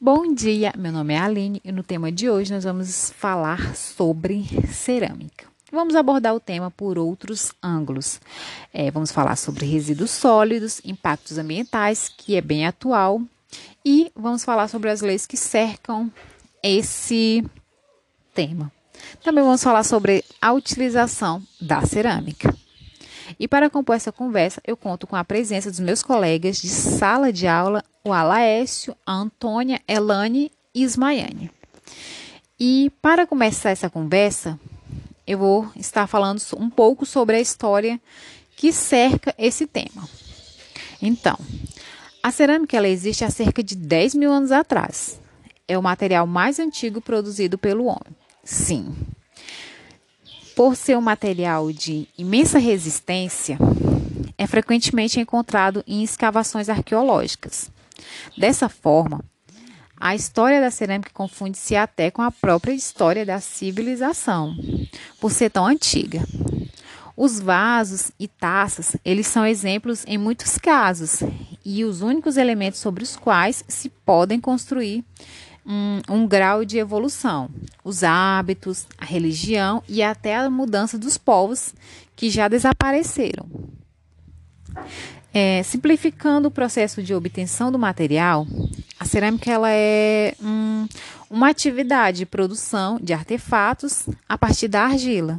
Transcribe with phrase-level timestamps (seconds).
[0.00, 4.44] Bom dia, meu nome é Aline e no tema de hoje nós vamos falar sobre
[4.72, 5.46] cerâmica.
[5.72, 8.20] Vamos abordar o tema por outros ângulos.
[8.72, 13.20] É, vamos falar sobre resíduos sólidos, impactos ambientais, que é bem atual,
[13.84, 16.08] e vamos falar sobre as leis que cercam
[16.62, 17.44] esse
[18.32, 18.70] tema.
[19.24, 22.54] Também vamos falar sobre a utilização da cerâmica.
[23.38, 27.32] E para compor essa conversa, eu conto com a presença dos meus colegas de sala
[27.32, 31.50] de aula, o Alaécio, a Antônia, Elane e Ismaiane.
[32.58, 34.58] E para começar essa conversa,
[35.26, 38.00] eu vou estar falando um pouco sobre a história
[38.56, 40.08] que cerca esse tema.
[41.00, 41.38] Então,
[42.22, 45.20] a cerâmica ela existe há cerca de 10 mil anos atrás.
[45.68, 48.16] É o material mais antigo produzido pelo homem.
[48.42, 48.96] Sim,
[50.58, 53.56] por ser um material de imensa resistência,
[54.36, 57.70] é frequentemente encontrado em escavações arqueológicas.
[58.36, 59.24] Dessa forma,
[59.96, 64.52] a história da cerâmica confunde-se até com a própria história da civilização,
[65.20, 66.26] por ser tão antiga.
[67.16, 71.22] Os vasos e taças, eles são exemplos em muitos casos
[71.64, 75.04] e os únicos elementos sobre os quais se podem construir
[75.68, 77.50] um, um grau de evolução,
[77.84, 81.74] os hábitos, a religião e até a mudança dos povos
[82.16, 83.46] que já desapareceram.
[85.32, 88.46] É, simplificando o processo de obtenção do material,
[88.98, 90.88] a cerâmica ela é um,
[91.28, 95.38] uma atividade de produção de artefatos a partir da argila,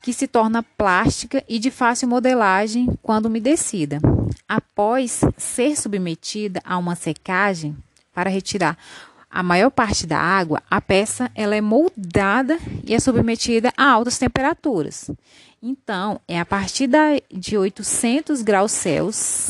[0.00, 4.00] que se torna plástica e de fácil modelagem quando umedecida.
[4.48, 7.76] Após ser submetida a uma secagem
[8.14, 8.76] para retirar
[9.32, 14.18] a maior parte da água, a peça ela é moldada e é submetida a altas
[14.18, 15.10] temperaturas.
[15.62, 19.48] Então, é a partir da, de 800 graus Celsius,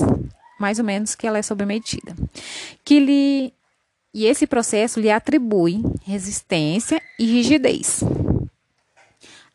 [0.61, 2.15] mais ou menos, que ela é submetida.
[2.85, 3.53] Que lhe,
[4.15, 8.05] e esse processo lhe atribui resistência e rigidez.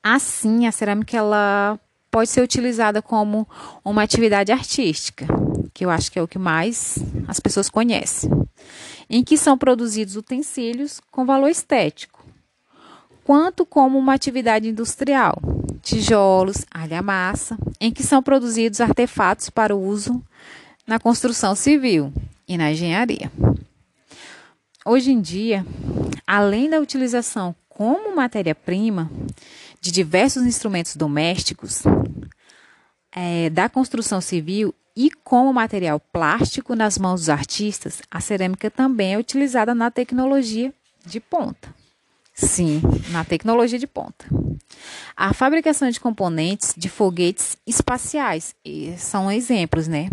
[0.04, 1.80] Assim, a cerâmica ela
[2.12, 3.48] pode ser utilizada como
[3.84, 5.26] uma atividade artística,
[5.78, 8.32] que eu acho que é o que mais as pessoas conhecem
[9.08, 12.26] em que são produzidos utensílios com valor estético,
[13.24, 15.40] quanto como uma atividade industrial,
[15.84, 20.20] tijolos, argamassa, em que são produzidos artefatos para uso
[20.88, 22.12] na construção civil
[22.48, 23.32] e na engenharia.
[24.84, 25.64] Hoje em dia,
[26.26, 29.12] além da utilização como matéria-prima
[29.80, 31.84] de diversos instrumentos domésticos,
[33.16, 39.14] é, da construção civil e como material plástico nas mãos dos artistas, a cerâmica também
[39.14, 40.74] é utilizada na tecnologia
[41.06, 41.72] de ponta.
[42.34, 42.82] Sim,
[43.12, 44.26] na tecnologia de ponta.
[45.16, 48.56] A fabricação de componentes de foguetes espaciais
[48.98, 50.10] são exemplos, né?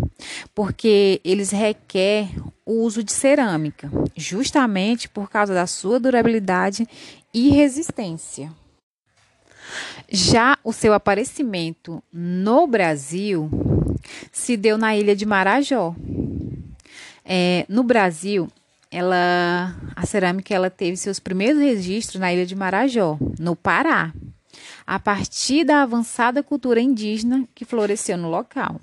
[0.54, 6.86] Porque eles requerem o uso de cerâmica, justamente por causa da sua durabilidade
[7.32, 8.52] e resistência.
[10.10, 13.50] Já o seu aparecimento no Brasil
[14.34, 15.94] se deu na ilha de Marajó.
[17.24, 18.48] É, no Brasil,
[18.90, 24.12] ela, a cerâmica ela teve seus primeiros registros na ilha de Marajó, no Pará,
[24.84, 28.80] a partir da avançada cultura indígena que floresceu no local.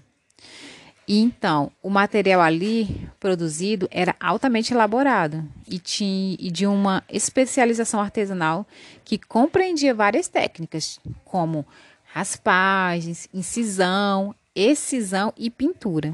[1.06, 8.00] E então, o material ali produzido era altamente elaborado e, tinha, e de uma especialização
[8.00, 8.66] artesanal
[9.03, 11.66] que compreendia várias técnicas, como
[12.13, 16.13] raspagens, incisão, excisão e pintura.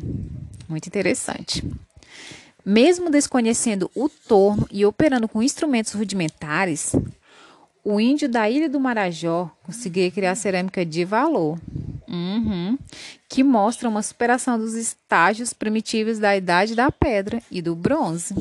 [0.68, 1.64] Muito interessante.
[2.66, 6.94] Mesmo desconhecendo o torno e operando com instrumentos rudimentares,
[7.84, 11.58] o índio da Ilha do Marajó conseguia criar cerâmica de valor,
[12.06, 12.78] uhum,
[13.30, 18.36] que mostra uma superação dos estágios primitivos da Idade da Pedra e do Bronze.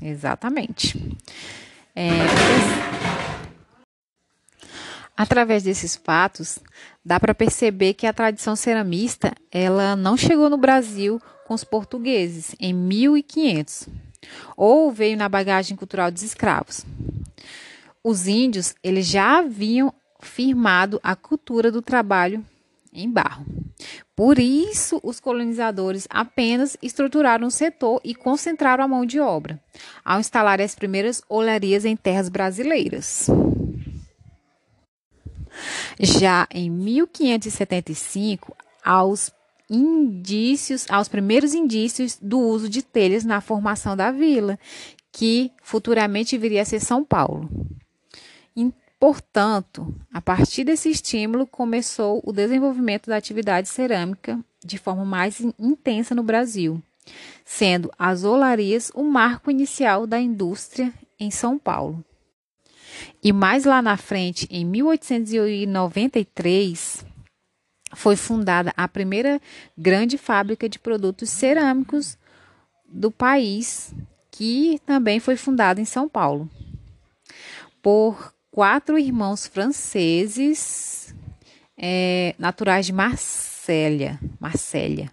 [0.00, 0.96] Exatamente.
[1.96, 2.08] É,
[5.16, 6.58] Através desses fatos,
[7.04, 12.56] dá para perceber que a tradição ceramista ela não chegou no Brasil com os portugueses
[12.58, 13.88] em 1500,
[14.56, 16.84] ou veio na bagagem cultural dos escravos.
[18.02, 22.44] Os índios eles já haviam firmado a cultura do trabalho
[22.92, 23.44] em barro.
[24.16, 29.60] Por isso, os colonizadores apenas estruturaram o setor e concentraram a mão de obra,
[30.04, 33.28] ao instalar as primeiras olharias em terras brasileiras.
[35.98, 39.30] Já em 1575, aos
[39.70, 44.58] indícios, aos primeiros indícios do uso de telhas na formação da vila,
[45.12, 47.48] que futuramente viria a ser São Paulo.
[49.04, 56.14] Portanto, a partir desse estímulo começou o desenvolvimento da atividade cerâmica de forma mais intensa
[56.14, 56.82] no Brasil,
[57.44, 60.90] sendo as olarias o marco inicial da indústria
[61.20, 62.02] em São Paulo.
[63.22, 67.06] E mais lá na frente, em 1893,
[67.94, 69.40] foi fundada a primeira
[69.76, 72.18] grande fábrica de produtos cerâmicos
[72.86, 73.94] do país,
[74.30, 76.48] que também foi fundada em São Paulo,
[77.82, 81.14] por quatro irmãos franceses
[81.76, 85.10] é, naturais de Marsella, Marsella,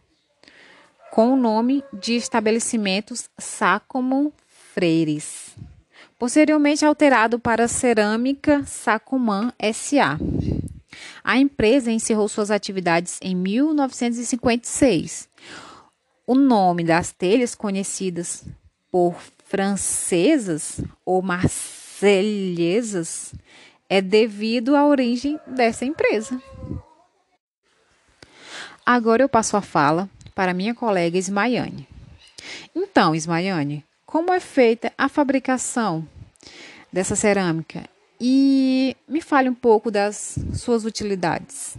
[1.12, 4.32] com o nome de estabelecimentos Sacomon
[4.74, 5.56] Freires
[6.22, 10.20] posteriormente alterado para Cerâmica Sacomã SA.
[11.24, 15.28] A empresa encerrou suas atividades em 1956.
[16.28, 18.46] O nome das telhas conhecidas
[18.92, 19.16] por
[19.46, 23.34] francesas ou marselhesas
[23.90, 26.40] é devido à origem dessa empresa.
[28.86, 31.88] Agora eu passo a fala para minha colega Ismaiane.
[32.76, 36.06] Então, Ismaiane, como é feita a fabricação
[36.92, 41.78] dessa cerâmica e me fale um pouco das suas utilidades.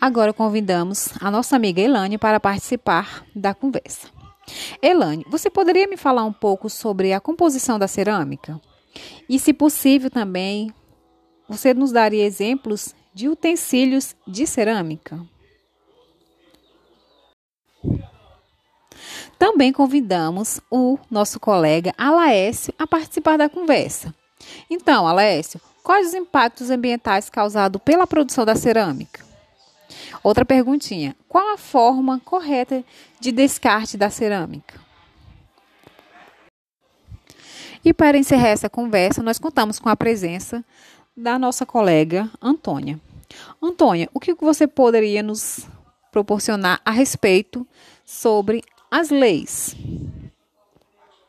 [0.00, 4.08] Agora convidamos a nossa amiga Elane para participar da conversa.
[4.80, 8.60] Elane, você poderia me falar um pouco sobre a composição da cerâmica?
[9.28, 10.72] E, se possível, também,
[11.48, 15.26] você nos daria exemplos de utensílios de cerâmica?
[19.38, 24.14] Também convidamos o nosso colega Alaécio a participar da conversa.
[24.70, 29.24] Então, Alaécio, quais os impactos ambientais causados pela produção da cerâmica?
[30.22, 32.82] Outra perguntinha: qual a forma correta
[33.20, 34.80] de descarte da cerâmica?
[37.84, 40.64] E para encerrar essa conversa, nós contamos com a presença
[41.16, 42.98] da nossa colega Antônia.
[43.62, 45.68] Antônia, o que você poderia nos
[46.10, 47.66] proporcionar a respeito
[48.04, 49.74] sobre as leis.